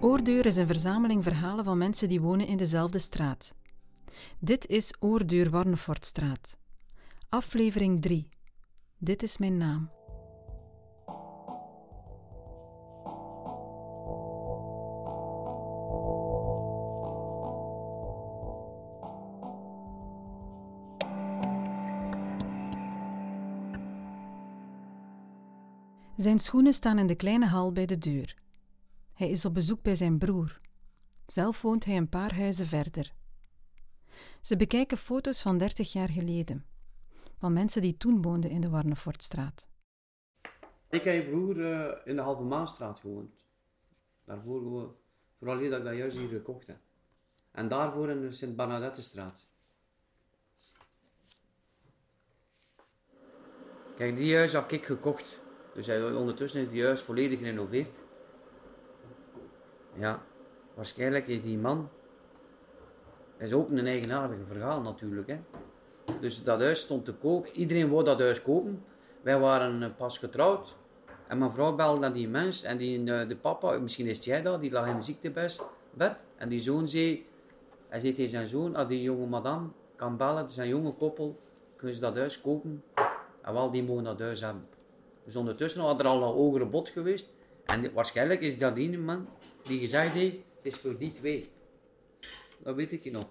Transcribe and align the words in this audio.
Oordeur 0.00 0.46
is 0.46 0.56
een 0.56 0.66
verzameling 0.66 1.22
verhalen 1.22 1.64
van 1.64 1.78
mensen 1.78 2.08
die 2.08 2.20
wonen 2.20 2.46
in 2.46 2.56
dezelfde 2.56 2.98
straat. 2.98 3.54
Dit 4.38 4.66
is 4.66 4.94
Oordeur 4.98 5.50
Warnefortstraat. 5.50 6.56
Aflevering 7.28 8.00
3. 8.00 8.28
Dit 8.98 9.22
is 9.22 9.38
mijn 9.38 9.56
naam. 9.56 9.90
Zijn 26.16 26.38
schoenen 26.38 26.72
staan 26.72 26.98
in 26.98 27.06
de 27.06 27.14
kleine 27.14 27.46
hal 27.46 27.72
bij 27.72 27.86
de 27.86 27.98
deur. 27.98 28.45
Hij 29.16 29.30
is 29.30 29.44
op 29.44 29.54
bezoek 29.54 29.82
bij 29.82 29.94
zijn 29.94 30.18
broer. 30.18 30.60
Zelf 31.26 31.62
woont 31.62 31.84
hij 31.84 31.96
een 31.96 32.08
paar 32.08 32.34
huizen 32.34 32.66
verder. 32.66 33.12
Ze 34.40 34.56
bekijken 34.56 34.96
foto's 34.96 35.42
van 35.42 35.58
30 35.58 35.92
jaar 35.92 36.08
geleden, 36.08 36.64
van 37.38 37.52
mensen 37.52 37.82
die 37.82 37.96
toen 37.96 38.22
woonden 38.22 38.50
in 38.50 38.60
de 38.60 38.68
Warnefortstraat. 38.68 39.68
Ik 40.90 41.04
heb 41.04 41.28
vroeger 41.28 41.56
uh, 41.56 41.92
in 42.04 42.16
de 42.16 42.22
Halve 42.22 42.42
Maanstraat 42.42 42.98
gewoond. 42.98 43.44
Daarvoor 44.24 44.94
vooral 45.38 45.58
hier 45.58 45.70
dat 45.70 45.78
ik 45.78 45.84
dat 45.84 45.96
juist 45.96 46.16
hier 46.16 46.28
gekocht 46.28 46.66
heb. 46.66 46.78
En 47.50 47.68
daarvoor 47.68 48.10
in 48.10 48.20
de 48.20 48.32
Sint-Bernadettestraat. 48.32 49.46
Kijk, 53.96 54.16
die 54.16 54.34
huis 54.34 54.52
heb 54.52 54.70
ik 54.70 54.86
gekocht. 54.86 55.40
Dus 55.74 55.88
ondertussen 55.88 56.60
is 56.60 56.68
die 56.68 56.84
huis 56.84 57.00
volledig 57.00 57.38
gerenoveerd. 57.38 58.02
Ja, 59.98 60.22
waarschijnlijk 60.74 61.28
is 61.28 61.42
die 61.42 61.58
man. 61.58 61.88
Is 63.38 63.52
ook 63.52 63.70
een 63.70 63.86
eigenaardige 63.86 64.44
verhaal 64.44 64.80
natuurlijk. 64.80 65.28
Hè. 65.28 65.38
Dus 66.20 66.44
dat 66.44 66.60
huis 66.60 66.80
stond 66.80 67.04
te 67.04 67.12
koop. 67.12 67.46
Iedereen 67.46 67.90
wou 67.90 68.04
dat 68.04 68.18
huis 68.18 68.42
kopen. 68.42 68.84
Wij 69.22 69.38
waren 69.38 69.82
eh, 69.82 69.88
pas 69.96 70.18
getrouwd. 70.18 70.76
En 71.26 71.38
mijn 71.38 71.50
vrouw 71.50 71.74
belde 71.74 72.00
naar 72.00 72.12
die 72.12 72.28
mens. 72.28 72.62
En 72.62 72.76
die, 72.76 73.12
eh, 73.12 73.28
de 73.28 73.36
papa, 73.36 73.78
misschien 73.78 74.06
is 74.06 74.24
jij 74.24 74.42
dat, 74.42 74.60
die 74.60 74.70
lag 74.70 74.86
in 74.88 74.96
de 74.96 75.02
ziektebed. 75.02 75.66
En 76.36 76.48
die 76.48 76.60
zoon 76.60 76.88
zei. 76.88 77.26
Hij 77.88 78.00
zei 78.00 78.14
tegen 78.14 78.30
zijn 78.30 78.46
zoon, 78.46 78.76
als 78.76 78.88
die 78.88 79.02
jonge 79.02 79.26
madame 79.26 79.68
kan 79.96 80.16
bellen, 80.16 80.50
zijn 80.50 80.68
jonge 80.68 80.92
koppel, 80.92 81.40
kunnen 81.76 81.96
ze 81.96 82.02
dat 82.02 82.16
huis 82.16 82.40
kopen. 82.40 82.82
En 83.42 83.52
wel, 83.52 83.70
die 83.70 83.82
mogen 83.82 84.04
dat 84.04 84.18
huis 84.18 84.40
hebben. 84.40 84.66
Dus 85.24 85.36
ondertussen 85.36 85.82
had 85.82 86.00
er 86.00 86.06
al 86.06 86.22
een 86.22 86.34
hogere 86.34 86.64
bod 86.64 86.88
geweest. 86.88 87.32
En 87.64 87.92
waarschijnlijk 87.92 88.40
is 88.40 88.58
dat 88.58 88.74
die 88.74 88.98
man 88.98 89.28
die 89.66 89.80
gezegd 89.80 90.14
heeft, 90.14 90.36
is 90.62 90.76
voor 90.76 90.98
die 90.98 91.12
twee. 91.12 91.50
Dat 92.58 92.74
weet 92.74 92.92
ik 92.92 93.12
nog. 93.12 93.28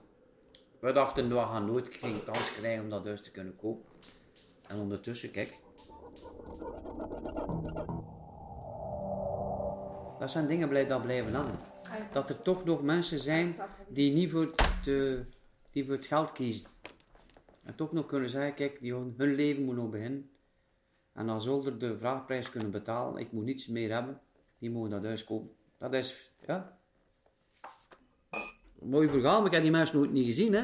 We 0.79 0.91
dachten, 0.91 1.29
we 1.29 1.35
gaan 1.35 1.65
nooit 1.65 1.95
geen 1.95 2.23
kans 2.23 2.53
krijgen 2.53 2.83
om 2.83 2.89
dat 2.89 3.05
huis 3.05 3.21
te 3.21 3.31
kunnen 3.31 3.55
kopen. 3.55 3.85
En 4.67 4.79
ondertussen, 4.79 5.31
kijk. 5.31 5.59
Dat 10.19 10.31
zijn 10.31 10.47
dingen 10.47 10.69
blij, 10.69 10.87
dat 10.87 11.01
blijven 11.01 11.33
hangen. 11.33 11.59
Dat 12.11 12.29
er 12.29 12.41
toch 12.41 12.65
nog 12.65 12.81
mensen 12.81 13.19
zijn 13.19 13.55
die 13.87 14.13
niet 14.13 14.31
voor 14.31 14.41
het, 14.55 14.87
uh, 14.87 15.19
die 15.71 15.85
voor 15.85 15.93
het 15.93 16.05
geld 16.05 16.31
kiezen. 16.31 16.69
En 17.63 17.75
toch 17.75 17.91
nog 17.91 18.05
kunnen 18.05 18.29
zeggen, 18.29 18.53
kijk, 18.53 18.79
die, 18.79 18.93
hun 18.93 19.35
leven 19.35 19.63
moet 19.63 19.75
nog 19.75 19.89
beginnen. 19.89 20.29
En 21.13 21.27
dan 21.27 21.41
zullen 21.41 21.79
de 21.79 21.97
vraagprijs 21.97 22.49
kunnen 22.49 22.71
betalen. 22.71 23.21
Ik 23.21 23.31
moet 23.31 23.45
niets 23.45 23.67
meer 23.67 23.91
hebben. 23.91 24.21
Die 24.59 24.71
mogen 24.71 24.89
dat 24.89 25.03
huis 25.03 25.23
kopen. 25.23 25.51
Dat 25.85 25.93
is, 25.93 26.31
ja. 26.47 26.77
Mooi 28.81 29.07
verhaal, 29.07 29.37
maar 29.37 29.45
ik 29.45 29.53
heb 29.53 29.61
die 29.61 29.71
mensen 29.71 29.97
nooit 29.97 30.11
niet 30.11 30.25
gezien, 30.25 30.53
hè. 30.53 30.63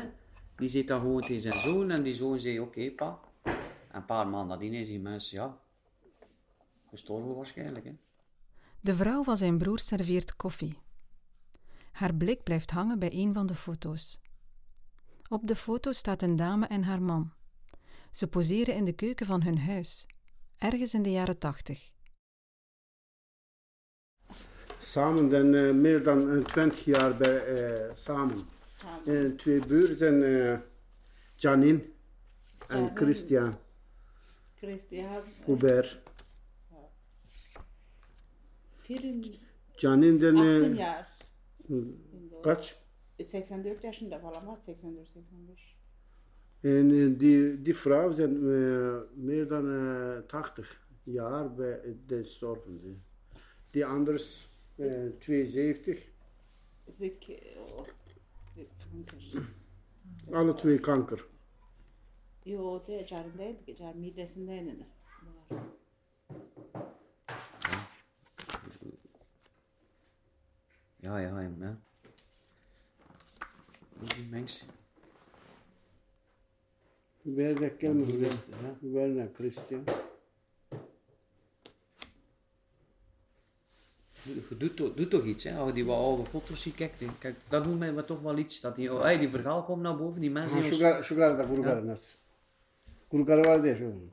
Die 0.56 0.68
zit 0.68 0.88
dan 0.88 1.00
gewoon 1.00 1.22
tegen 1.22 1.41
zijn 1.41 1.53
zoon 1.53 1.90
en 1.90 2.03
die 2.03 2.13
zoon 2.13 2.40
zei, 2.40 2.59
oké 2.59 2.91
pa. 2.91 3.19
En 3.41 3.56
een 3.91 4.06
paar 4.06 4.28
maanden 4.28 4.47
nadien 4.47 4.73
is 4.73 4.88
die 4.88 5.00
mens, 5.00 5.29
ja, 5.29 5.57
gestorven 6.90 7.35
waarschijnlijk, 7.35 7.85
hè. 7.85 7.95
De 8.79 8.95
vrouw 8.95 9.23
van 9.23 9.38
zijn 9.38 9.57
broer 9.57 9.79
serveert 9.79 10.35
koffie. 10.35 10.78
Haar 11.91 12.16
blik 12.16 12.44
blijft 12.44 12.72
hangen 12.72 13.00
bij 13.00 13.13
een 13.13 13.34
van 13.34 13.45
de 13.45 13.56
foto's. 13.56 14.19
Op 15.29 15.47
de 15.47 15.56
foto 15.56 15.91
staat 15.91 16.22
een 16.22 16.35
dame 16.35 16.66
en 16.68 16.84
haar 16.84 17.01
man. 17.01 17.34
Ze 18.12 18.28
poseren 18.28 18.75
in 18.75 18.85
de 18.85 18.94
keuken 18.94 19.25
van 19.25 19.44
hun 19.44 19.59
huis 19.59 20.07
ergens 20.57 20.94
in 20.94 21.03
de 21.03 21.12
jaren 21.12 21.38
tachtig. 21.38 21.91
Samen 24.81 25.30
dan 25.30 25.53
uh, 25.53 25.74
meer 25.74 26.03
dan 26.03 26.44
20 26.44 26.86
jaar 26.86 27.18
bij, 27.18 27.62
uh, 27.88 27.96
samen. 27.96 28.46
samen. 28.78 29.25
Uh, 29.25 29.36
twee 29.36 29.66
buren 29.66 29.97
zijn 29.97 30.64
Janine 31.36 31.81
en 32.68 32.92
Christian. 32.96 33.53
Christian. 34.56 35.24
Hubert. 35.46 36.00
Janine 39.75 40.18
dan... 40.18 40.36
18 40.36 40.75
jaar. 40.75 41.18
Kaç? 42.42 42.81
84 43.18 43.84
yaşında 43.84 44.19
falan 44.19 44.48
var. 44.48 44.58
84, 44.62 45.13
85. 45.13 45.75
En 46.62 46.92
eh, 46.92 47.19
die, 47.19 47.62
die 47.62 47.75
vrouw 47.75 48.12
zijn 48.12 48.44
uh, 48.44 48.98
meer 49.13 49.48
dan 49.48 49.66
uh, 49.66 50.18
80 50.28 50.88
jaar 51.03 51.53
bij 51.53 51.80
de 52.06 52.24
storven. 52.24 53.03
Die 53.72 53.86
anders 53.86 54.50
uh, 54.81 55.12
72. 55.19 55.97
Ziek. 56.90 57.30
Oh, 57.58 57.86
kanker. 58.92 59.44
Alle 60.34 60.56
twee 60.56 60.81
kanker. 60.81 61.19
Yo, 62.46 62.86
de 62.88 63.06
carındaydı. 63.06 63.75
Car 63.78 63.96
midesindeydi. 63.96 64.86
Var. 65.50 65.64
Ja, 71.02 71.19
ja, 71.19 71.42
ja. 71.42 71.78
Die 74.02 74.28
mensen. 74.31 74.69
Werner 77.24 77.80
kennen 77.80 78.06
we. 78.08 78.30
Werner 78.81 79.34
Christian. 79.34 79.86
Doe, 84.23 84.73
doe, 84.73 84.93
doe 84.93 85.07
toch 85.07 85.23
iets, 85.23 85.43
hè? 85.43 85.57
Als 85.57 85.67
je 85.67 85.73
die 85.73 85.85
wat 85.85 85.97
oude 85.97 86.25
foto's 86.25 86.61
ziet, 86.61 86.75
kijk, 86.75 86.93
kijk 87.19 87.35
dat 87.49 87.63
doet 87.63 87.79
mij 87.79 88.03
toch 88.03 88.21
wel 88.21 88.37
iets. 88.37 88.59
Dat 88.61 88.75
die, 88.75 88.93
oh, 88.93 89.01
hey, 89.01 89.17
die 89.17 89.29
verhaal 89.29 89.63
komt 89.63 89.81
naar 89.81 89.97
boven, 89.97 90.21
die 90.21 90.31
mensen... 90.31 90.57
Ah, 90.57 90.63
sugar, 90.63 91.03
sugar 91.03 91.37
da 91.37 91.45
Gurgar 91.45 91.83
nas. 91.83 92.17
Gurgar 93.09 93.45
var 93.45 93.61
diye 93.61 93.75
şu. 93.75 94.11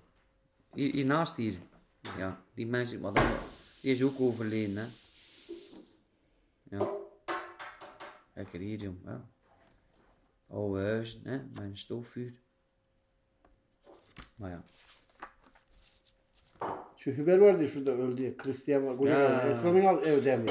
Hier, 0.74 0.92
hiernaast 0.92 1.36
hier. 1.36 1.58
Ja, 2.16 2.42
die 2.54 2.66
mensen, 2.66 3.00
maar 3.00 3.12
dan, 3.12 3.26
die 3.80 3.90
is 3.90 4.02
ook 4.02 4.20
overleden, 4.20 4.76
hè. 4.76 4.86
Ja. 6.62 6.88
Kijk 8.34 8.52
er 8.52 8.60
hier, 8.60 8.78
jong. 8.78 8.98
Ja. 9.04 9.28
Oude 10.50 10.80
huizen, 10.80 11.20
hè, 11.24 11.36
met 11.36 11.58
een 11.62 11.78
stoofvuur. 11.78 12.32
Maar 14.34 14.50
ja. 14.50 14.64
Şu 17.08 17.16
Hüber 17.16 17.38
vardı 17.38 17.68
şurada 17.68 17.92
öldü. 17.92 18.36
Christian 18.36 18.86
var. 18.86 18.94
Gurgar 18.94 19.20
Ja. 19.20 19.64
var. 19.74 19.82
Al 19.82 20.06
evde 20.06 20.36
mi? 20.36 20.46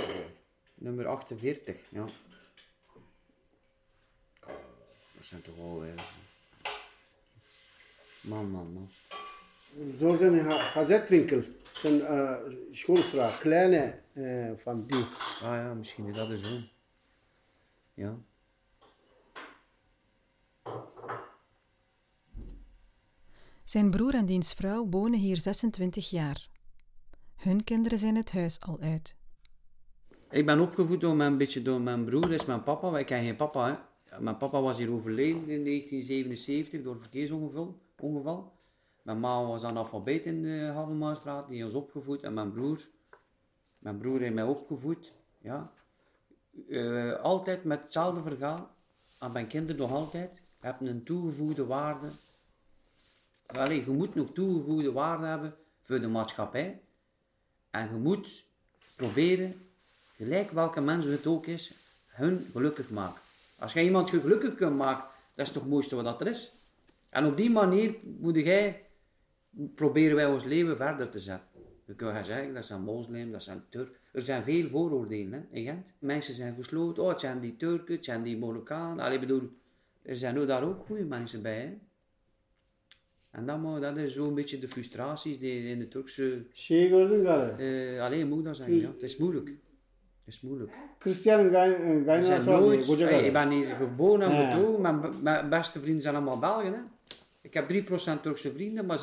Nummer 0.81 1.06
48, 1.06 1.75
ja. 1.91 2.09
Dat 5.18 5.25
zijn 5.25 5.41
toch 5.41 5.56
wel 5.56 5.79
huizen. 5.79 6.06
Man, 8.22 8.45
man, 8.51 8.73
man. 8.73 8.90
Zorzen 10.00 10.40
Ha- 10.45 10.73
Hazetwinkel. 10.73 11.44
Van 11.73 11.94
uh, 11.94 12.38
Schoolstraat. 12.74 13.38
Kleine 13.39 14.00
uh, 14.13 14.57
van 14.57 14.86
die. 14.88 15.06
Ah 15.42 15.56
ja, 15.56 15.74
misschien 15.74 16.07
is 16.07 16.15
dat 16.15 16.30
de 16.30 16.38
zoon. 16.38 16.68
Ja. 17.94 18.18
Zijn 23.77 23.91
broer 23.91 24.13
en 24.13 24.25
diens 24.25 24.53
vrouw 24.53 24.88
wonen 24.89 25.19
hier 25.19 25.38
26 25.38 26.09
jaar. 26.09 26.50
Hun 27.35 27.63
kinderen 27.63 28.00
zijn 28.00 28.15
het 28.15 28.31
huis 28.31 28.59
al 28.59 28.77
uit. 28.79 29.15
Ik 30.29 30.45
ben 30.45 30.59
opgevoed 30.59 31.01
door 31.01 31.15
mijn, 31.15 31.38
beetje 31.38 31.62
door 31.62 31.81
mijn 31.81 32.06
broer, 32.06 32.31
is 32.31 32.45
mijn 32.45 32.63
papa. 32.63 33.00
Ik 33.00 33.09
heb 33.09 33.19
geen 33.19 33.35
papa. 33.35 33.89
Mijn 34.19 34.38
papa 34.38 34.62
was 34.62 34.77
hier 34.77 34.91
overleden 34.91 35.50
in 35.50 35.63
1977 35.63 36.83
door 36.83 36.94
een 36.94 37.00
verkeersongeval. 37.00 37.79
Ongeval. 38.00 38.53
Mijn 39.01 39.19
ma 39.19 39.45
was 39.45 39.63
analfabeet 39.63 40.25
in 40.25 40.41
de 40.41 40.71
Havenmaarstraat, 40.74 41.47
die 41.47 41.65
is 41.65 41.74
opgevoed. 41.74 42.21
En 42.21 42.33
mijn 42.33 42.51
broer, 42.51 42.88
mijn 43.79 43.97
broer 43.97 44.19
heeft 44.19 44.33
mij 44.33 44.44
opgevoed. 44.44 45.13
Ja. 45.41 45.71
Eh, 46.69 47.13
altijd 47.13 47.63
met 47.63 47.81
hetzelfde 47.81 48.21
verhaal. 48.21 48.69
Aan 49.18 49.31
mijn 49.31 49.47
kinderen 49.47 49.81
nog 49.81 49.91
altijd. 49.91 50.41
Hebben 50.59 50.88
een 50.88 51.03
toegevoegde 51.03 51.65
waarde. 51.65 52.07
Je 53.54 53.84
moet 53.88 54.16
nog 54.16 54.32
toegevoegde 54.32 54.92
waarde 54.92 55.26
hebben 55.26 55.56
voor 55.82 56.00
de 56.00 56.08
maatschappij. 56.08 56.82
En 57.70 57.90
je 57.90 57.96
moet 57.96 58.46
proberen 58.96 59.54
gelijk 60.16 60.52
welke 60.52 60.82
mensen 60.82 61.12
het 61.12 61.28
ook 61.28 61.46
is, 61.46 61.74
hun 62.06 62.46
gelukkig 62.52 62.90
maken. 62.90 63.22
Als 63.60 63.74
jij 63.74 63.84
iemand 63.84 64.10
gelukkig 64.10 64.56
kunt 64.56 64.78
maken, 64.78 65.06
dat 65.36 65.48
is 65.48 65.54
toch 65.54 65.64
het 65.64 65.72
mooiste 65.72 65.96
wat 65.96 66.22
er 66.22 66.28
is. 66.28 66.52
En 67.10 67.26
op 67.26 67.38
die 67.38 67.50
manier 67.50 67.96
moet 68.20 68.36
jij, 68.36 68.86
proberen 69.76 70.16
wij 70.16 70.26
ons 70.26 70.44
leven 70.44 70.78
verder 70.78 71.10
te 71.10 71.20
zetten. 71.20 71.48
We 71.86 71.96
kunnen 71.96 72.26
zeggen, 72.26 72.54
dat 72.54 72.66
zijn 72.66 72.82
moslim, 72.82 73.32
dat 73.32 73.44
zijn 73.44 73.64
Turk. 73.70 74.00
Er 74.12 74.22
zijn 74.22 74.44
veel 74.44 74.70
vooroordelen 74.70 75.32
hè, 75.32 75.58
in 75.58 75.64
Gent. 75.64 75.94
Mensen 76.00 76.34
zijn 76.34 76.56
gesloten, 76.56 77.04
oh 77.04 77.10
het 77.10 77.20
zijn 77.20 77.40
die 77.40 77.58
Turken, 77.58 77.96
het 77.96 78.06
zijn 78.06 78.24
die 78.24 78.38
Marokkanen. 78.38 79.12
Ik 79.12 79.20
bedoel, 79.20 79.52
er 80.02 80.16
zijn 80.16 80.40
ook 80.40 80.48
daar 80.48 80.64
ook 80.64 80.86
goede 80.86 81.04
mensen 81.04 81.42
bij. 81.42 81.80
En 83.38 83.45
dat, 83.45 83.62
maar, 83.62 83.80
dat 83.80 83.98
is 83.98 84.13
zo'n 84.13 84.34
beetje 84.34 84.60
de 84.60 84.68
frustraties 84.68 85.39
die 85.39 85.69
in 85.69 85.80
de 85.80 85.88
Turkse... 85.88 86.44
Şey 86.54 86.89
gördün 86.89 87.24
galiba. 87.25 87.57
eh 87.57 88.01
alleen 88.01 88.28
moet 88.28 88.39
ik 88.39 88.45
dat 88.45 88.56
zeggen, 88.56 88.80
ja. 88.80 88.88
Het 88.88 89.01
is 89.01 89.18
moeilijk. 89.18 89.48
Het 89.48 90.34
is 90.34 90.42
moeilijk. 90.42 90.72
Var 92.44 92.60
diye 92.60 92.60
nooit... 92.60 93.00
Hey, 93.00 93.25
ik 93.25 93.34
ben 93.34 93.50
hier 93.50 93.66
geboren 93.75 94.22
en 94.22 94.36
Ja. 94.36 94.54
getogen, 94.54 94.81
mijn, 94.81 95.00
mijn 95.22 95.50
beste 95.50 95.80
vrienden 95.80 96.01
zijn 96.01 96.16
allemaal 96.16 96.39
Belgen. 96.39 96.74
Hè. 96.74 96.80
Ik 97.42 97.54
heb 97.54 97.72
3% 97.74 98.22
Turkse 98.22 98.51
vrienden, 98.51 98.86
maar 98.86 98.98
97% 98.98 99.01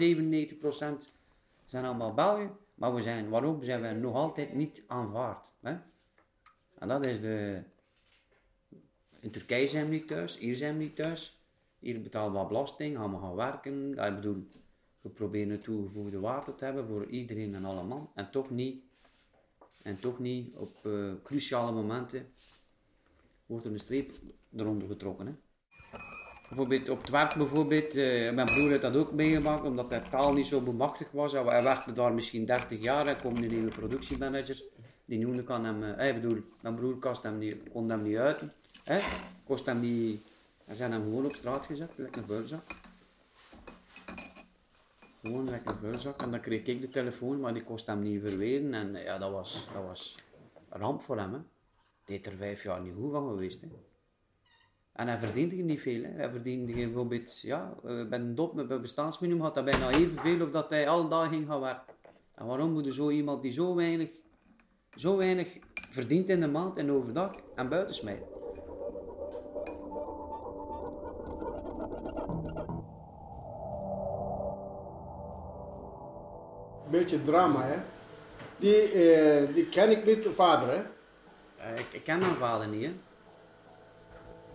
zijn 1.64 1.84
allemaal 1.84 2.14
Belgen. 2.14 2.50
Maar 2.75 2.94
we 2.94 3.02
zijn, 3.02 3.28
waarom 3.28 3.62
zijn 3.62 3.82
we 3.82 3.88
nog 3.88 4.14
altijd 4.14 4.54
niet 4.54 4.82
aanvaard? 4.86 5.52
Hè? 5.60 5.75
En 6.78 6.88
dat 6.88 7.06
is 7.06 7.20
de... 7.20 7.62
In 9.20 9.31
Turkije 9.31 9.66
zijn 9.69 9.84
we 9.84 9.90
niet 9.90 10.08
thuis, 10.08 10.38
hier 10.38 10.56
zijn 10.56 10.76
we 10.76 10.82
niet 10.82 10.96
thuis. 10.96 11.38
Hier 11.84 12.02
we 12.02 12.19
wat 12.19 12.48
belasting, 12.48 12.96
we 12.96 13.19
gaan 13.19 13.34
werken. 13.34 13.90
Ik 13.90 14.14
bedoel, 14.14 14.48
we 15.00 15.08
proberen 15.08 15.50
een 15.50 15.60
toegevoegde 15.60 16.20
waarde 16.20 16.54
te 16.54 16.64
hebben 16.64 16.86
voor 16.86 17.06
iedereen 17.06 17.54
en 17.54 17.64
allemaal. 17.64 18.12
En 18.14 18.31
toch 18.31 18.50
niet, 18.50 18.82
en 19.82 20.00
toch 20.00 20.19
niet 20.19 20.54
op 20.56 20.86
eh, 20.86 20.92
cruciale 21.22 21.72
momenten 21.72 22.26
wordt 23.46 23.64
er 23.64 23.72
een 23.72 23.78
streep 23.78 24.10
eronder 24.56 24.88
getrokken. 24.88 25.26
Hè. 25.26 25.32
Bijvoorbeeld 26.48 26.88
op 26.88 27.00
het 27.00 27.10
werk, 27.10 27.34
bijvoorbeeld, 27.34 27.94
eh, 27.96 28.32
mijn 28.32 28.46
broer 28.46 28.70
heeft 28.70 28.82
dat 28.82 28.96
ook 28.96 29.12
meegemaakt, 29.12 29.64
omdat 29.64 29.90
hij 29.90 30.00
taal 30.00 30.32
niet 30.32 30.46
zo 30.46 30.60
bemachtigd 30.60 31.12
was. 31.12 31.32
Hij 31.32 31.62
werkte 31.62 31.92
daar 31.92 32.14
misschien 32.14 32.44
30 32.44 32.81
jaar, 32.81 33.04
hij 33.04 33.16
komt 33.16 33.42
een 33.42 33.48
nieuwe 33.48 33.70
productiemanager. 33.70 34.62
Die 35.04 35.19
noemde 35.19 35.44
kan 35.44 35.64
hem, 35.64 35.82
eh, 35.82 36.08
ik 36.08 36.20
bedoel, 36.20 36.42
mijn 36.60 36.75
broer 36.75 36.98
kost 36.98 37.22
hem 37.22 37.38
niet, 37.38 37.56
kon 37.72 37.90
hem 37.90 38.02
niet 38.02 38.16
uiten. 38.16 38.52
Hè? 38.84 38.98
Kost 39.44 39.66
hem 39.66 39.81
niet, 39.81 40.32
hij 40.64 40.76
zijn 40.76 40.93
hem 40.93 41.02
gewoon 41.02 41.25
op 41.25 41.32
straat 41.32 41.66
gezet, 41.66 41.90
lekker 41.96 42.22
een 42.22 42.28
vuilzak. 42.28 42.62
Gewoon 45.22 45.50
lekker 45.50 45.76
een. 45.82 46.14
En 46.16 46.31
dan 46.31 46.40
kreeg 46.40 46.64
ik 46.64 46.81
de 46.81 46.88
telefoon, 46.88 47.40
maar 47.40 47.55
die 47.55 47.64
kost 47.64 47.87
hem 47.87 48.02
niet 48.02 48.20
verweren. 48.20 48.75
En 48.75 48.96
eh, 48.96 49.05
ja, 49.05 49.19
dat 49.19 49.32
was, 49.32 49.69
dat 49.72 49.84
was 49.84 50.19
een 50.69 50.81
ramp 50.81 51.00
voor 51.00 51.19
hem. 51.19 51.32
Hè. 51.32 51.38
Heeft 52.05 52.26
er 52.26 52.37
vijf 52.37 52.62
jaar 52.62 52.81
niet 52.81 52.94
goed 52.94 53.12
van 53.12 53.28
geweest. 53.28 53.61
Hè. 53.61 53.69
En 54.93 55.08
hij 55.08 55.19
verdiende 55.19 55.55
niet 55.55 55.81
veel. 55.81 56.02
Hè. 56.02 56.11
Hij 56.11 56.31
verdiende 56.31 56.72
bijvoorbeeld, 56.72 57.40
ja, 57.40 57.75
eh, 57.84 58.08
bij 58.08 58.19
een 58.19 58.34
dop 58.34 58.55
met 58.55 58.81
bestaansminimum 58.81 59.43
had 59.43 59.55
hij 59.55 59.64
bijna 59.64 59.90
evenveel 59.90 60.43
of 60.43 60.50
dat 60.50 60.70
hij 60.70 60.88
alle 60.88 61.08
dagen 61.08 61.32
ging 61.32 61.46
gaan 61.46 61.60
werken. 61.60 61.94
En 62.34 62.46
waarom 62.46 62.72
moet 62.72 62.87
er 62.87 62.94
zo 62.94 63.10
iemand 63.10 63.43
die 63.43 63.52
zo 63.52 63.75
weinig, 63.75 64.10
zo 64.96 65.17
weinig 65.17 65.56
verdient 65.90 66.28
in 66.28 66.40
de 66.40 66.46
maand 66.46 66.76
en 66.78 66.90
overdag 66.90 67.34
en 67.55 67.69
buiten 67.69 67.94
smijten? 67.94 68.33
Beetje 76.94 77.23
drama, 77.23 77.61
hè. 77.62 77.76
Die, 78.56 78.91
eh, 78.91 79.55
die 79.55 79.69
ken 79.69 79.91
ik 79.91 80.05
niet, 80.05 80.23
de 80.23 80.32
vader, 80.32 80.69
hè. 80.69 80.82
Eh, 81.56 81.79
ik, 81.79 81.87
ik 81.93 82.05
ken 82.05 82.19
mijn 82.19 82.37
vader 82.37 82.69
niet, 82.69 82.85
hè. 82.85 82.93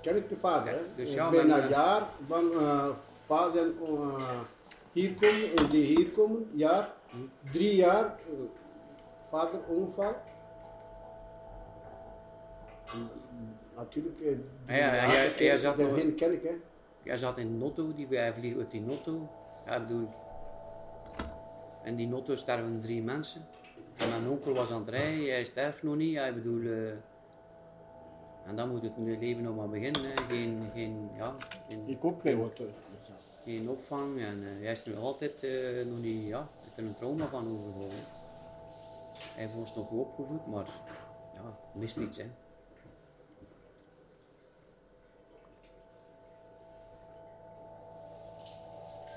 Ken 0.01 0.15
ik 0.15 0.29
de 0.29 0.35
vader, 0.35 0.73
hè. 0.73 0.79
Dus 0.95 1.13
ja, 1.13 1.29
bijna 1.29 1.57
een 1.57 1.63
eh, 1.63 1.69
jaar, 1.69 2.01
eh, 2.29 2.85
vader 3.25 3.71
hier 4.91 5.13
komen, 5.13 5.55
en 5.55 5.69
die 5.69 5.85
hier 5.85 6.09
komen, 6.09 6.49
jaar, 6.53 6.89
drie 7.51 7.75
jaar, 7.75 8.15
vader 9.29 9.59
ongeval. 9.67 10.15
Natuurlijk, 13.75 14.19
Ja, 14.65 15.11
jij- 15.11 15.33
jij 15.37 15.57
zat 15.57 15.77
hen 15.77 16.15
ken 16.15 16.33
ik, 16.33 16.43
hè. 16.43 16.55
Hij 17.03 17.17
zat 17.17 17.37
in 17.37 17.57
Notto, 17.57 17.93
die, 17.95 18.07
hij 18.09 18.33
vliegt 18.33 18.57
uit 18.57 18.71
die 18.71 18.81
Notto. 18.81 19.29
Ja, 19.65 19.75
ik 19.75 19.87
bedoel, 19.87 20.09
in 21.83 21.95
die 21.95 22.07
Notto 22.07 22.35
sterven 22.35 22.81
drie 22.81 23.01
mensen. 23.03 23.45
En 23.97 24.09
mijn 24.09 24.27
onkel 24.27 24.53
was 24.53 24.71
aan 24.71 24.79
het 24.79 24.89
rijden, 24.89 25.29
hij 25.29 25.43
sterft 25.43 25.83
nog 25.83 25.95
niet. 25.95 26.17
Ik 26.17 26.33
bedoel, 26.33 26.61
eh, 26.61 26.91
en 28.45 28.55
dan 28.55 28.69
moet 28.69 28.81
het 28.81 28.91
leven 28.97 29.43
nog 29.43 29.55
maar 29.55 29.69
beginnen. 29.69 30.01
Hè. 30.01 30.13
Geen, 30.27 30.69
geen, 30.73 31.09
ja, 31.17 31.35
geen, 31.67 31.83
Ik 31.85 32.05
ook 32.05 32.23
bij 32.23 32.35
wat. 32.35 32.61
geen 33.43 33.69
opvang. 33.69 34.19
En 34.19 34.43
eh, 34.43 34.63
hij 34.63 34.71
is 34.71 34.85
nog 34.85 35.03
altijd 35.03 35.43
eh, 35.43 35.51
nog 35.85 36.01
niet, 36.01 36.27
ja, 36.27 36.47
heeft 36.63 36.77
er 36.77 36.83
een 36.83 36.95
trauma 36.95 37.27
van 37.27 37.47
overgehouden. 37.47 37.99
Hij 39.35 39.49
ons 39.57 39.75
nog 39.75 39.87
goed 39.87 39.99
opgevoed, 39.99 40.47
maar 40.47 40.67
ja, 41.33 41.57
mist 41.73 41.97
niets. 41.97 42.17
Hè. 42.17 42.25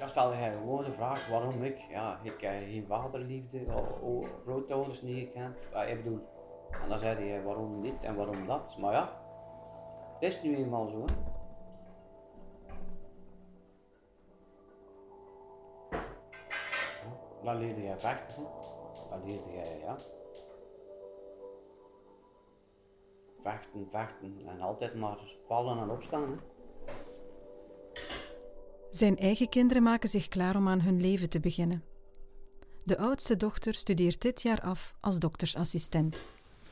Dan 0.03 0.11
stelde 0.11 0.35
hij 0.35 0.53
gewoon 0.53 0.85
de 0.85 0.93
vraag 0.93 1.29
waarom 1.29 1.63
ik, 1.63 1.79
ja, 1.79 2.19
ik 2.23 2.31
heb 2.31 2.39
geen 2.39 2.87
vaderliefde, 2.87 3.65
of, 3.67 4.01
of 4.01 4.27
grootouders 4.43 5.03
niet 5.03 5.19
gekend. 5.19 5.57
Ja, 5.73 5.83
ik 5.83 6.03
bedoel, 6.03 6.21
en 6.83 6.89
dan 6.89 6.99
zei 6.99 7.29
hij 7.29 7.43
waarom 7.43 7.81
niet 7.81 8.03
en 8.03 8.17
waarom 8.17 8.47
dat. 8.47 8.77
Maar 8.79 8.93
ja, 8.93 9.21
het 10.15 10.23
is 10.23 10.43
nu 10.43 10.57
eenmaal 10.57 10.89
zo. 10.89 11.05
Dan 17.43 17.57
leerde 17.57 17.83
jij 17.83 17.99
vechten. 17.99 18.43
Dan 19.11 19.25
leerde 19.25 19.53
jij, 19.53 19.79
ja. 19.79 19.95
Vechten, 23.43 23.89
vechten 23.91 24.43
en 24.47 24.61
altijd 24.61 24.95
maar 24.95 25.19
vallen 25.47 25.79
en 25.79 25.91
opstaan. 25.91 26.41
Zijn 28.93 29.19
eigen 29.19 29.49
kinderen 29.49 29.83
maken 29.83 30.09
zich 30.09 30.29
klaar 30.29 30.57
om 30.57 30.69
aan 30.69 30.81
hun 30.81 31.01
leven 31.01 31.31
te 31.31 31.41
beginnen. 31.41 31.83
De 32.85 32.99
oudste 32.99 33.37
dochter 33.37 33.75
studeert 33.75 34.23
dit 34.23 34.43
jaar 34.43 34.61
af 34.61 34.95
als 35.01 35.19
doktersassistent. 35.19 36.27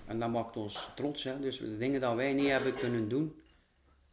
En 0.07 0.19
dat 0.19 0.31
maakt 0.31 0.57
ons 0.57 0.91
trots. 0.97 1.25
Hè. 1.25 1.41
Dus 1.41 1.59
de 1.59 1.77
dingen 1.77 2.01
dat 2.01 2.15
wij 2.15 2.33
niet 2.33 2.47
hebben 2.49 2.75
kunnen 2.75 3.09
doen, 3.09 3.35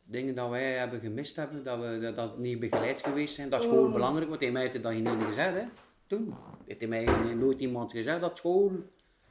dingen 0.03 0.36
dat 0.36 0.50
wij 0.50 0.77
hebben 0.77 1.00
gemist 1.00 1.36
hebben, 1.36 1.63
dat 1.63 1.79
we 1.79 2.00
dat, 2.01 2.15
dat 2.15 2.38
niet 2.38 2.60
begeleid 2.60 3.03
geweest 3.03 3.36
zijn, 3.36 3.50
dat 3.50 3.63
school 3.63 3.91
belangrijk 3.91 4.27
wordt. 4.27 4.43
Hij 4.43 4.51
mij 4.51 4.62
heeft 4.62 4.74
het 4.74 4.84
dat 4.84 4.93
niet 4.93 5.24
gezegd, 5.24 5.53
hè. 5.53 5.65
Toen 6.08 6.34
heeft 6.65 6.79
hij 6.79 6.89
mij 6.89 7.34
nooit 7.34 7.60
iemand 7.60 7.91
gezegd 7.91 8.22
dat 8.22 8.38
school 8.38 8.72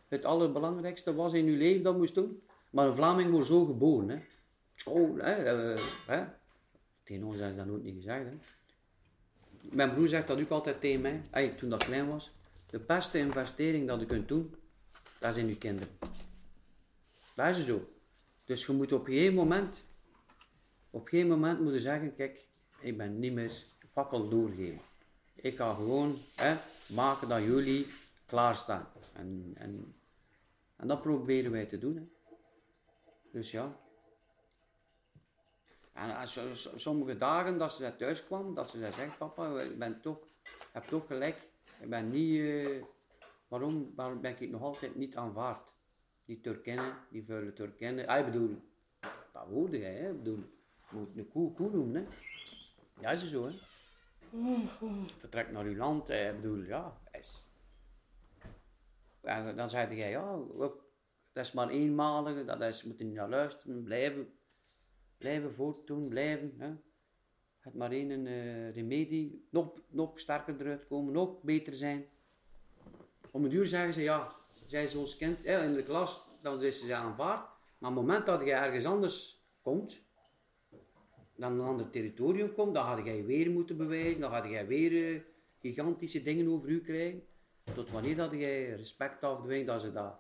het 0.09 0.25
allerbelangrijkste 0.25 1.15
was 1.15 1.33
in 1.33 1.47
uw 1.47 1.57
leven, 1.57 1.83
dat 1.83 1.97
moest 1.97 2.15
doen. 2.15 2.43
Maar 2.71 2.87
een 2.87 2.95
Vlaming 2.95 3.31
wordt 3.31 3.47
zo 3.47 3.65
geboren, 3.65 4.09
hè. 4.09 4.19
School, 4.75 5.15
hè. 5.17 5.35
hè. 6.07 6.25
Tegen 7.03 7.25
ons 7.25 7.37
is 7.37 7.57
dat 7.57 7.67
nooit 7.67 7.83
niet 7.83 7.95
gezegd, 7.95 8.25
hè. 8.25 8.37
Mijn 9.71 9.93
broer 9.93 10.09
zegt 10.09 10.27
dat 10.27 10.41
ook 10.41 10.51
altijd 10.51 10.81
tegen 10.81 11.01
mij, 11.01 11.23
hey, 11.31 11.49
toen 11.49 11.71
dat 11.71 11.85
klein 11.85 12.09
was. 12.09 12.31
De 12.67 12.79
beste 12.79 13.19
investering 13.19 13.87
dat 13.87 14.01
je 14.01 14.07
kunt 14.07 14.29
doen, 14.29 14.55
dat 15.19 15.37
in 15.37 15.47
je 15.47 15.59
kinderen. 15.59 15.99
Dat 17.35 17.57
is 17.57 17.67
zo. 17.67 17.89
Dus 18.45 18.67
je 18.67 18.73
moet 18.73 18.93
op 18.93 19.07
een 19.07 19.13
gegeven 19.13 19.35
moment, 19.35 19.85
op 20.91 21.03
een 21.03 21.09
gegeven 21.09 21.31
moment 21.31 21.61
moeten 21.61 21.81
zeggen, 21.81 22.15
kijk, 22.15 22.49
ik 22.81 22.97
ben 22.97 23.19
niet 23.19 23.33
meer 23.33 23.53
fakkel 23.93 24.29
doorgeven. 24.29 24.81
Ik 25.35 25.57
ga 25.57 25.75
gewoon 25.75 26.17
hè, 26.35 26.57
maken 26.87 27.29
dat 27.29 27.43
jullie 27.43 27.87
klaarstaan. 28.27 28.89
En, 29.13 29.53
en, 29.55 29.95
en 30.77 30.87
dat 30.87 31.03
proberen 31.03 31.51
wij 31.51 31.67
te 31.67 31.79
doen. 31.79 31.97
Hè. 31.97 32.03
Dus 33.33 33.51
ja. 33.51 33.86
En 35.97 36.17
als, 36.17 36.38
als- 36.38 36.69
sommige 36.75 37.19
dagen 37.19 37.59
dat 37.59 37.73
ze 37.73 37.97
thuis 37.97 38.25
kwam, 38.25 38.55
dat 38.55 38.69
ze 38.69 38.79
zegt, 38.79 39.19
papa, 39.19 39.61
ik 39.61 39.79
ben 39.79 40.00
toch, 40.00 40.19
heb 40.73 40.85
toch 40.85 41.07
gelijk. 41.07 41.37
Ik 41.81 41.91
ben 41.91 42.11
niet, 42.11 42.41
eh, 42.41 42.83
waarom, 43.49 43.93
waarom 43.95 44.21
ben 44.21 44.37
ik 44.41 44.50
nog 44.50 44.62
altijd 44.62 44.95
niet 44.95 45.17
aanvaard? 45.17 45.75
Die 46.25 46.41
Turkennen, 46.41 46.95
die 47.11 47.25
vuile 47.25 47.53
Turkennen. 47.53 48.07
Ah, 48.07 48.19
ik 48.19 48.25
bedoel, 48.25 48.62
dat 49.33 49.47
hoorde 49.49 49.79
jij, 49.79 49.95
hè? 49.95 50.11
Ik 50.11 50.17
bedoel, 50.17 50.45
je 50.91 50.97
moet 50.97 51.17
een 51.17 51.29
koe 51.29 51.71
noemen, 51.71 51.95
hè? 51.95 52.09
Ja, 53.00 53.11
is 53.11 53.21
het 53.21 53.31
zo, 53.31 53.47
hè? 53.47 53.53
Vertrek 55.19 55.50
naar 55.50 55.65
uw 55.65 55.76
land, 55.76 56.09
hè? 56.09 56.31
Ik 56.31 56.41
bedoel, 56.41 56.62
ja, 56.62 57.00
is. 57.12 57.49
En 59.21 59.57
dan 59.57 59.71
zei 59.71 59.97
jij, 59.97 60.11
ja, 60.11 60.38
dat 61.33 61.45
is 61.45 61.53
maar 61.53 61.69
eenmalig, 61.69 62.45
dat 62.45 62.61
is, 62.61 62.85
moet 62.85 62.99
je 62.99 63.05
niet 63.05 63.15
naar 63.15 63.29
luisteren, 63.29 63.83
blijven, 63.83 64.38
blijven 65.19 65.53
voortdoen, 65.53 66.09
blijven, 66.09 66.55
hè? 66.59 66.73
Het 67.61 67.75
maar 67.75 67.91
één 67.91 68.27
eh, 68.27 68.75
remedie, 68.75 69.47
nog, 69.51 69.73
nog 69.89 70.21
sterker 70.21 70.61
eruit 70.61 70.87
komen, 70.87 71.13
nog 71.13 71.43
beter 71.43 71.75
zijn. 71.75 72.05
Om 73.33 73.45
een 73.45 73.51
duur 73.51 73.67
zeggen 73.67 73.93
ze, 73.93 74.03
ja, 74.03 74.33
zij 74.67 74.83
is 74.83 74.95
ons 74.95 75.17
kind, 75.17 75.45
hè, 75.45 75.65
in 75.65 75.73
de 75.73 75.83
klas, 75.83 76.29
dan 76.43 76.63
is 76.63 76.81
ze 76.81 76.95
aanvaard. 76.95 77.49
Maar 77.79 77.91
op 77.91 77.97
het 77.97 78.07
moment 78.07 78.27
dat 78.27 78.41
je 78.41 78.53
ergens 78.53 78.85
anders 78.85 79.45
komt, 79.63 80.05
dan 81.37 81.53
een 81.53 81.67
ander 81.67 81.91
territorium 81.91 82.55
komt, 82.55 82.75
dan 82.75 82.85
ga 82.85 83.11
je 83.11 83.25
weer 83.25 83.51
moeten 83.51 83.77
bewijzen, 83.77 84.21
dan 84.21 84.31
ga 84.31 84.45
je 84.45 84.67
weer 84.67 85.15
eh, 85.15 85.21
gigantische 85.61 86.23
dingen 86.23 86.49
over 86.49 86.69
u 86.69 86.81
krijgen. 86.81 87.23
Tot 87.75 87.91
wanneer 87.91 88.17
dat 88.17 88.33
jij 88.33 88.71
respect 88.71 89.23
afdwingt, 89.23 89.67
dat 89.67 89.81
ze 89.81 89.93
dat, 89.93 90.19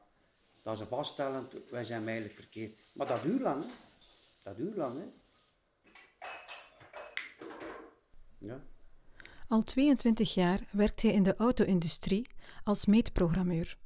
dat 0.62 0.78
ze 0.78 0.86
vaststellen, 0.86 1.48
wij 1.70 1.84
zijn 1.84 2.04
eigenlijk 2.04 2.34
verkeerd. 2.34 2.78
Maar 2.94 3.06
dat 3.06 3.22
duurt 3.22 3.40
lang. 3.40 3.64
Dat 4.46 4.56
duurt 4.56 4.76
lang, 4.76 4.98
hè. 4.98 5.06
Ja. 8.38 8.62
Al 9.48 9.62
22 9.62 10.34
jaar 10.34 10.68
werkt 10.70 11.02
hij 11.02 11.12
in 11.12 11.22
de 11.22 11.36
auto-industrie 11.36 12.26
als 12.64 12.86
meetprogrammeur. 12.86 13.78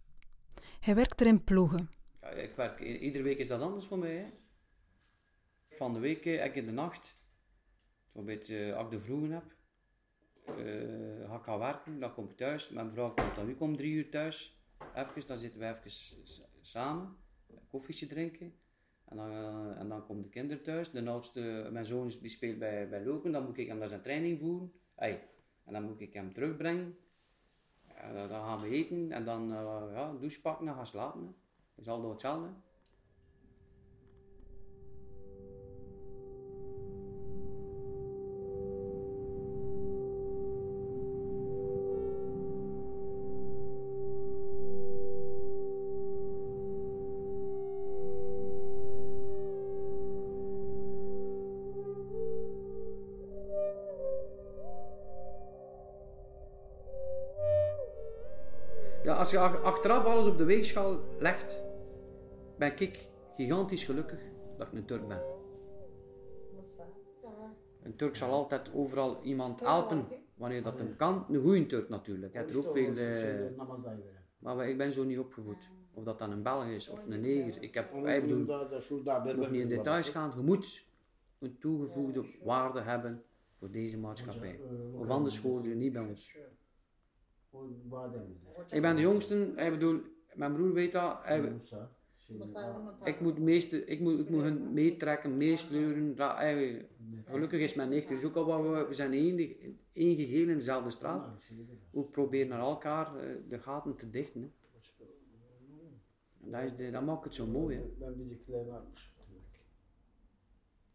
Hij 0.80 0.94
werkt 0.94 1.20
er 1.20 1.26
in 1.26 1.44
ploegen. 1.44 1.90
Ja, 2.20 2.28
ik 2.28 2.54
werk, 2.54 2.80
iedere 2.80 3.24
week 3.24 3.38
is 3.38 3.48
dat 3.48 3.60
anders 3.60 3.84
voor 3.84 3.98
mij. 3.98 4.16
Hè. 4.16 4.26
Van 5.76 5.92
de 5.92 5.98
week, 5.98 6.26
eh, 6.26 6.44
ik 6.44 6.54
in 6.54 6.66
de 6.66 6.72
nacht, 6.72 7.16
zo'n 8.08 8.24
beetje 8.24 8.70
eh, 8.70 8.76
als 8.76 8.84
ik 8.84 8.90
de 8.90 9.00
vroegen 9.00 9.30
heb, 9.30 9.54
eh, 10.44 11.28
ga 11.28 11.36
ik 11.36 11.44
gaan 11.44 11.58
werken, 11.58 12.00
dan 12.00 12.14
kom 12.14 12.28
ik 12.28 12.36
thuis. 12.36 12.68
Mijn 12.68 12.90
vrouw 12.90 13.14
komt 13.14 13.34
dan 13.34 13.50
ook 13.50 13.60
om 13.60 13.76
drie 13.76 13.92
uur 13.92 14.10
thuis. 14.10 14.62
Even, 14.94 15.26
dan 15.26 15.38
zitten 15.38 15.60
we 15.60 15.66
even 15.66 15.90
samen, 16.60 17.16
koffietje 17.68 18.06
drinken. 18.06 18.54
En 19.10 19.16
dan, 19.16 19.30
eh, 19.30 19.80
en 19.80 19.88
dan 19.88 20.06
komen 20.06 20.22
de 20.22 20.28
kinderen 20.28 20.62
thuis. 20.62 20.90
De 20.90 21.08
oudste, 21.08 21.68
mijn 21.72 21.84
zoon 21.84 22.12
die 22.20 22.30
speelt 22.30 22.58
bij, 22.58 22.88
bij 22.88 23.04
dan 23.22 23.44
moet 23.44 23.58
ik 23.58 23.66
hem 23.66 23.78
naar 23.78 23.88
zijn 23.88 24.00
training 24.00 24.38
voeren. 24.38 24.72
Hey, 24.94 25.28
en 25.64 25.72
dan 25.72 25.84
moet 25.84 26.00
ik 26.00 26.12
hem 26.12 26.32
terugbrengen. 26.32 26.98
En 27.86 28.28
dan, 28.28 28.44
gaan 28.44 28.60
we 28.60 28.68
eten 28.68 29.12
en 29.12 29.24
dan 29.24 29.52
eh, 29.52 29.82
ja, 29.92 30.12
douche 30.20 30.40
pakken 30.40 30.68
en 30.68 30.74
gaan 30.74 30.86
slapen. 30.86 31.20
Hè. 31.20 31.26
Dat 31.74 31.84
is 31.84 31.88
altijd 31.88 32.12
hetzelfde. 32.12 32.48
Als 59.20 59.30
je 59.30 59.38
ach- 59.38 59.62
achteraf 59.62 60.04
alles 60.04 60.26
op 60.26 60.38
de 60.38 60.44
weegschaal 60.44 60.98
legt, 61.18 61.62
ben 62.58 62.72
ik 62.78 63.08
gigantisch 63.34 63.84
gelukkig 63.84 64.20
dat 64.58 64.66
ik 64.66 64.72
een 64.72 64.84
Turk 64.84 65.08
ben. 65.08 65.20
Een 67.82 67.96
Turk 67.96 68.16
zal 68.16 68.30
altijd 68.30 68.70
overal 68.74 69.22
iemand 69.22 69.60
helpen 69.60 70.04
wanneer 70.34 70.62
dat 70.62 70.78
hem 70.78 70.96
kan. 70.96 71.24
Een 71.30 71.40
goede 71.42 71.66
Turk 71.66 71.88
natuurlijk. 71.88 72.34
Er 72.34 72.58
ook 72.58 72.72
veel, 72.72 72.94
eh, 72.96 73.56
maar 74.38 74.56
wij- 74.56 74.70
ik 74.70 74.78
ben 74.78 74.92
zo 74.92 75.04
niet 75.04 75.18
opgevoed. 75.18 75.70
Of 75.94 76.04
dat 76.04 76.18
dan 76.18 76.30
een 76.30 76.42
Belg 76.42 76.66
is 76.66 76.88
of 76.88 77.06
een 77.06 77.20
neger. 77.20 77.62
Ik 77.62 77.74
heb, 77.74 77.90
bedoel, 78.20 78.44
nog 79.36 79.50
niet 79.50 79.62
in 79.62 79.68
details 79.76 80.08
gaan. 80.08 80.32
Je 80.36 80.42
moet 80.42 80.86
een 81.38 81.58
toegevoegde 81.58 82.24
waarde 82.44 82.80
hebben 82.80 83.22
voor 83.58 83.70
deze 83.70 83.98
maatschappij. 83.98 84.60
Of 85.00 85.08
anders 85.08 85.40
hoor 85.40 85.68
je 85.68 85.74
niet 85.74 85.92
bij 85.92 86.02
ons. 86.02 86.36
Ik 88.70 88.82
ben 88.82 88.96
de 88.96 89.02
jongste, 89.02 89.52
ik 89.56 89.70
bedoel, 89.70 90.00
mijn 90.34 90.52
broer 90.52 90.72
weet 90.72 90.92
dat. 90.92 91.18
Hij, 91.22 91.40
ik 93.04 93.20
moet, 93.20 93.38
meeste, 93.38 93.84
ik 93.84 94.00
moet, 94.00 94.18
ik 94.18 94.28
moet 94.30 94.42
hun 94.42 94.72
meetrekken, 94.72 95.36
meesleuren. 95.36 96.14
Hij- 96.16 96.88
gelukkig 97.24 97.60
is 97.60 97.74
mijn 97.74 97.88
nicht 97.88 98.08
dus 98.08 98.24
ook 98.24 98.34
al 98.34 98.44
wat 98.44 98.62
we, 98.62 98.86
we 98.88 98.94
zijn 98.94 99.12
één, 99.12 99.38
één 99.92 100.16
geheel 100.16 100.48
in 100.48 100.56
dezelfde 100.56 100.90
straat. 100.90 101.26
We 101.90 102.02
proberen 102.02 102.48
naar 102.48 102.60
elkaar 102.60 103.16
eh, 103.16 103.36
de 103.48 103.58
gaten 103.58 103.96
te 103.96 104.10
dichten. 104.10 104.40
Hè. 104.40 104.48
En 106.44 106.50
Dat, 106.50 106.62
is 106.62 106.76
de, 106.76 106.90
dat 106.90 107.04
maakt 107.04 107.24
het 107.24 107.34
zo 107.34 107.46
mooi. 107.46 107.76
Hè. 107.76 107.82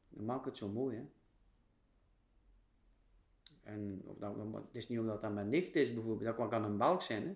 Dat 0.09 0.25
maakt 0.25 0.45
het 0.45 0.57
zo 0.57 0.69
mooi. 0.69 0.95
Hè. 0.95 1.03
En 3.65 4.01
of 4.05 4.17
dat, 4.17 4.35
het 4.53 4.75
is 4.75 4.87
niet 4.87 4.99
omdat 4.99 5.21
dat 5.21 5.33
mijn 5.33 5.49
nicht 5.49 5.75
is 5.75 5.93
bijvoorbeeld, 5.93 6.37
dat 6.37 6.49
kan 6.49 6.63
een 6.63 6.77
Belg 6.77 7.03
zijn. 7.03 7.27
Hè. 7.27 7.33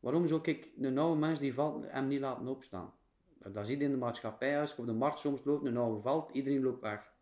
Waarom 0.00 0.26
zou 0.26 0.40
ik 0.42 0.68
een 0.78 0.98
oude 0.98 1.20
mens 1.20 1.38
die 1.38 1.54
valt 1.54 1.84
hem 1.86 2.08
niet 2.08 2.20
laten 2.20 2.48
opstaan? 2.48 2.92
Dat 3.38 3.66
zie 3.66 3.78
je 3.78 3.84
in 3.84 3.90
de 3.90 3.96
maatschappij, 3.96 4.60
als 4.60 4.70
je 4.70 4.78
op 4.78 4.86
de 4.86 4.92
markt 4.92 5.18
soms 5.18 5.44
loopt, 5.44 5.66
een 5.66 5.76
oude 5.76 6.00
valt, 6.00 6.30
iedereen 6.30 6.62
loopt 6.62 6.80
weg. 6.80 7.12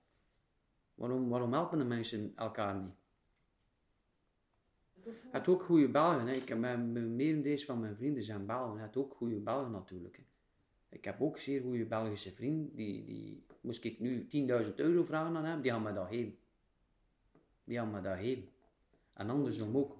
Waarom, 0.94 1.28
waarom 1.28 1.52
helpen 1.52 1.78
de 1.78 1.84
mensen 1.84 2.32
elkaar 2.36 2.76
niet? 2.76 2.94
Het 5.30 5.48
ook 5.48 5.62
goede 5.62 5.88
Belgen. 5.88 6.26
Hè. 6.26 6.32
Ik 6.32 6.48
heb 6.48 6.58
mijn, 6.58 7.16
merendeels 7.16 7.64
van 7.64 7.80
mijn 7.80 7.96
vrienden 7.96 8.22
zijn 8.22 8.46
Belgen. 8.46 8.80
Het 8.80 8.96
ook 8.96 9.14
goede 9.14 9.40
Belgen 9.40 9.70
natuurlijk. 9.70 10.16
Hè. 10.16 10.22
Ik 10.88 11.04
heb 11.04 11.20
ook 11.20 11.38
zeer 11.38 11.62
goede 11.62 11.84
Belgische 11.84 12.32
vrienden. 12.32 12.76
Die, 12.76 13.04
die, 13.04 13.44
moest 13.60 13.84
ik 13.84 14.00
nu 14.00 14.26
10.000 14.64 14.74
euro 14.74 15.04
vragen 15.04 15.36
aan 15.36 15.44
hem, 15.44 15.60
die 15.60 15.70
gaan 15.70 15.82
me 15.82 15.92
dat 15.92 16.08
geven. 16.08 16.38
Gaan 17.70 17.90
me 17.90 18.00
dat 18.00 18.18
geven. 18.18 18.48
En 19.12 19.30
andersom 19.30 19.76
ook. 19.76 19.96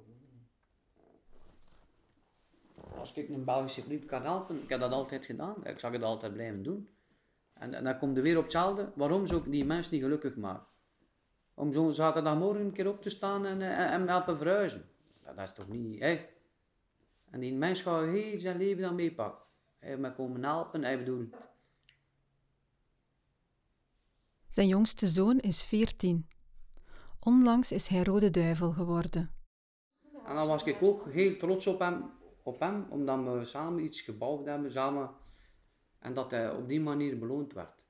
Als 2.99 3.15
ik 3.15 3.29
een 3.29 3.45
Belgische 3.45 3.83
vriend 3.83 4.05
kan 4.05 4.23
helpen, 4.23 4.63
ik 4.63 4.69
heb 4.69 4.81
dat 4.81 4.93
altijd 4.93 5.27
gedaan. 5.27 5.67
Ik 5.67 5.79
zal 5.79 5.93
het 5.93 6.03
altijd 6.03 6.33
blijven 6.33 6.63
doen. 6.63 6.89
En, 7.53 7.75
en 7.75 7.85
dan 7.85 7.99
komt 7.99 8.17
er 8.17 8.23
weer 8.23 8.37
op 8.37 8.43
hetzelfde. 8.43 8.93
Waarom 8.95 9.27
zou 9.27 9.41
ik 9.41 9.51
die 9.51 9.65
mens 9.65 9.91
niet 9.91 10.03
gelukkig 10.03 10.37
maken? 10.37 10.67
Om 11.55 11.73
zo'n 11.73 11.93
zaterdagmorgen 11.93 12.65
een 12.65 12.73
keer 12.73 12.89
op 12.89 13.03
te 13.03 13.11
staan 13.11 13.47
en, 13.47 13.63
eh, 13.63 13.93
en 13.93 14.09
helpen 14.09 14.37
verhuizen. 14.37 14.89
Dat, 15.25 15.37
dat 15.37 15.49
is 15.49 15.55
toch 15.55 15.69
niet, 15.69 16.01
hè? 16.01 16.27
En 17.31 17.41
die 17.41 17.55
mens 17.55 17.83
gaat 17.83 18.05
heel 18.05 18.39
zijn 18.39 18.57
leven 18.57 18.83
dan 18.83 18.95
meepakken. 18.95 19.45
Hij 19.79 19.97
me 19.97 20.13
komen 20.13 20.45
helpen, 20.45 20.83
hij 20.83 20.99
bedoelt. 20.99 21.37
Zijn 24.49 24.69
jongste 24.69 25.07
zoon 25.07 25.39
is 25.39 25.65
14. 25.65 26.30
Onlangs 27.21 27.73
is 27.73 27.89
hij 27.89 28.03
rode 28.03 28.31
duivel 28.31 28.73
geworden. 28.73 29.31
En 30.25 30.35
dan 30.35 30.47
was 30.47 30.65
ik 30.65 30.83
ook 30.83 31.13
heel 31.13 31.37
trots 31.37 31.67
op 31.67 31.79
hem, 31.79 32.11
op 32.43 32.61
hem 32.61 32.87
omdat 32.91 33.39
we 33.39 33.45
samen 33.45 33.85
iets 33.85 34.01
gebouwd 34.01 34.47
hebben, 34.47 34.71
samen. 34.71 35.11
En 35.99 36.15
dat 36.15 36.31
hij 36.31 36.51
op 36.51 36.69
die 36.69 36.81
manier 36.81 37.19
beloond 37.19 37.53
werd. 37.53 37.87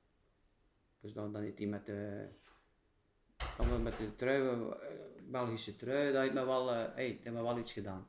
Dus 0.99 1.13
dan, 1.13 1.33
dan 1.33 1.41
heeft 1.41 1.57
hij 1.57 1.67
met 1.67 1.85
de, 1.85 2.27
met 3.81 3.97
de 3.97 4.77
Belgische 5.29 5.75
trui, 5.75 6.11
dat 6.11 6.21
heeft 6.21 6.33
me 6.33 6.45
wel, 6.45 6.71
eh, 6.71 6.93
hey, 6.93 7.05
heeft 7.05 7.23
me 7.23 7.41
wel 7.41 7.57
iets 7.57 7.73
gedaan. 7.73 8.07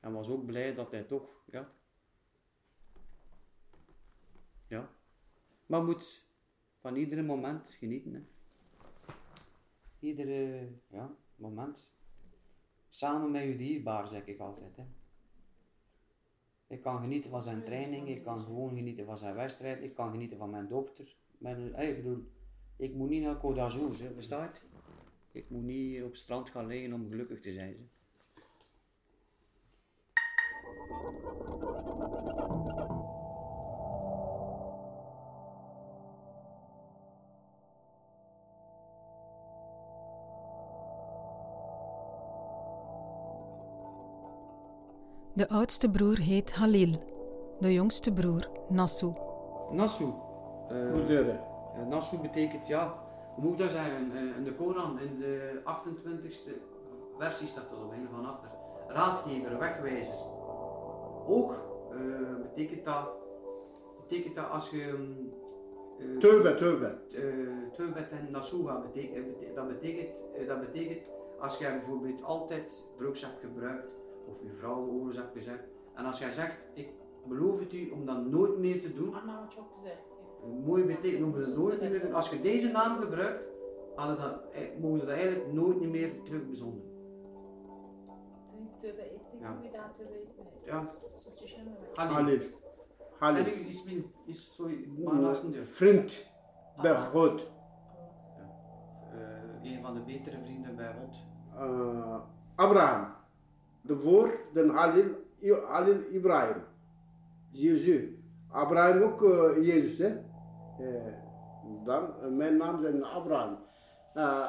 En 0.00 0.12
was 0.12 0.28
ook 0.28 0.46
blij 0.46 0.74
dat 0.74 0.90
hij 0.90 1.02
toch, 1.02 1.42
ja. 1.46 1.72
Ja. 4.66 4.90
Maar 5.66 5.84
moet 5.84 6.26
van 6.80 6.96
iedere 6.96 7.22
moment 7.22 7.70
genieten. 7.70 8.14
Hè. 8.14 8.37
Iedere 9.98 10.68
ja, 10.86 11.16
moment. 11.36 11.90
Samen 12.88 13.30
met 13.30 13.42
je 13.42 13.56
dierbaar, 13.56 14.08
zeg 14.08 14.26
ik 14.26 14.40
altijd. 14.40 14.76
Hè. 14.76 14.84
Ik 16.66 16.82
kan 16.82 17.00
genieten 17.00 17.30
van 17.30 17.42
zijn 17.42 17.64
training, 17.64 18.08
ik 18.08 18.22
kan 18.22 18.40
gewoon 18.40 18.74
genieten 18.74 19.06
van 19.06 19.18
zijn 19.18 19.34
wedstrijd, 19.34 19.82
ik 19.82 19.94
kan 19.94 20.10
genieten 20.10 20.38
van 20.38 20.50
mijn 20.50 20.68
dochter. 20.68 21.16
Mijn, 21.38 21.74
ik 21.74 21.96
bedoel, 21.96 22.24
ik 22.76 22.94
moet 22.94 23.08
niet 23.08 23.22
naar 23.22 23.36
Côte 23.36 23.54
d'Azur, 23.54 23.90
verstaat? 23.90 24.62
Ik 25.32 25.50
moet 25.50 25.62
niet 25.62 26.02
op 26.02 26.08
het 26.08 26.18
strand 26.18 26.50
gaan 26.50 26.66
liggen 26.66 26.92
om 26.92 27.08
gelukkig 27.08 27.40
te 27.40 27.52
zijn. 27.52 27.90
De 45.38 45.48
oudste 45.48 45.90
broer 45.90 46.18
heet 46.18 46.52
Halil, 46.54 46.92
de 47.60 47.72
jongste 47.72 48.12
broer 48.12 48.48
Nassu. 48.68 49.12
Nasu. 49.70 50.04
eh, 50.68 50.90
Broederen. 50.90 51.40
Eh, 51.76 51.86
Nasu 51.86 52.16
betekent, 52.18 52.66
ja, 52.66 52.94
hoe 53.34 53.44
moet 53.44 53.52
ik 53.52 53.58
dat 53.58 53.70
zeggen? 53.70 54.12
Eh, 54.16 54.36
in 54.36 54.44
de 54.44 54.54
Koran, 54.54 54.98
in 55.00 55.18
de 55.18 55.60
28e 55.64 56.50
versie 57.18 57.46
staat 57.46 57.68
dat 57.68 57.78
op 57.84 57.92
een 57.92 58.08
van 58.14 58.26
achter. 58.26 58.48
Raadgever, 58.88 59.58
wegwijzer. 59.58 60.18
Ook 61.26 61.50
eh, 61.92 62.42
betekent, 62.42 62.84
dat, 62.84 63.08
betekent 64.00 64.34
dat 64.36 64.50
als 64.50 64.70
je. 64.70 64.94
mm, 64.98 65.32
eh, 65.98 66.18
Tövbe, 66.18 66.54
tövbe. 66.54 66.86
eh, 67.14 67.72
Teubat 67.72 68.08
en 68.10 68.30
Nasuha 68.30 68.80
betekent, 68.80 69.26
bete- 69.26 69.52
dat, 69.54 69.68
betekent, 69.68 70.08
dat 70.46 70.60
betekent 70.60 71.10
als 71.40 71.58
jij 71.58 71.70
bijvoorbeeld 71.72 72.22
altijd 72.22 72.84
drugs 72.96 73.20
hebt 73.22 73.40
gebruikt 73.40 73.86
of 74.30 74.42
je 74.42 74.52
vrouw 74.52 74.86
oorlog 74.86 75.14
hebt 75.14 75.32
gezet 75.32 75.68
en 75.94 76.04
als 76.04 76.18
jij 76.18 76.30
zegt 76.30 76.66
ik, 76.74 76.88
beloof 77.28 77.60
het 77.60 77.72
u 77.72 77.90
om 77.90 78.06
dat 78.06 78.26
nooit 78.26 78.58
meer 78.58 78.80
te 78.80 78.92
doen. 78.92 79.14
Anna 79.14 79.40
had 79.40 79.52
çok 79.52 79.70
güzel. 79.76 79.96
Mooi 80.64 80.84
betekent 80.84 81.24
om 81.24 81.34
het 81.34 81.56
nooit 81.56 81.80
meer 81.80 81.92
te 81.92 82.00
doen. 82.00 82.14
Als 82.14 82.30
je 82.30 82.40
deze 82.40 82.70
naam 82.70 82.98
gebruikt, 83.00 83.44
hadden 83.94 84.16
dat, 84.16 84.52
eh, 84.52 84.80
mogen 84.80 84.98
we 85.00 85.06
dat 85.06 85.14
eigenlijk 85.16 85.52
nooit 85.52 85.80
niet 85.80 85.90
meer 85.90 86.22
terug 86.22 86.48
bezonden. 86.48 86.82
Suç 91.18 91.42
işlememek. 91.42 91.96
Halil. 91.96 92.40
Halil. 93.18 93.44
Vriend 95.62 96.32
bij 96.82 96.92
Ah. 96.92 97.06
God. 97.12 97.50
Eh, 99.12 99.72
een 99.72 99.82
van 99.82 99.94
de 99.94 100.00
betere 100.00 100.38
vrienden 100.42 100.76
bij 100.76 100.94
God. 100.94 101.16
Uh, 101.54 102.20
Abraham. 102.54 103.17
De 103.88 103.98
voor, 103.98 104.38
de 104.52 104.72
Halil, 104.72 105.04
Halil 105.68 106.00
Ibrahim. 106.10 106.62
Jezus. 107.50 108.02
Abraham 108.50 109.02
ook 109.02 109.22
eh, 109.22 109.66
Jezus, 109.66 109.98
hè? 109.98 110.06
Eh, 110.78 111.12
dan, 111.84 112.02
eh, 112.22 112.28
mijn 112.28 112.56
naam 112.56 112.84
is 112.84 113.02
Abraham. 113.02 113.58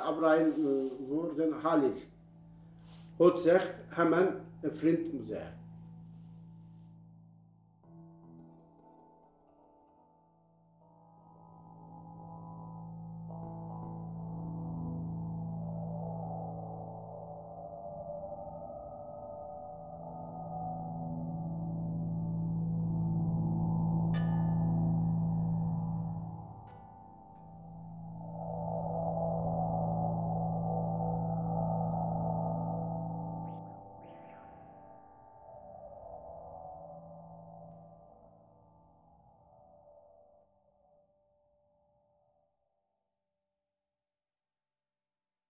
Abraham 0.06 0.54
voor 1.08 1.32
zijn 1.36 1.52
Halil. 1.52 1.94
God 3.18 3.42
zegt, 3.42 3.74
hem 3.88 4.14
een 4.14 4.76
vriend 4.76 5.14
moet 5.14 5.28
zijn. 5.28 5.59